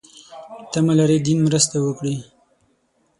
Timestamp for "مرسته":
1.47-1.77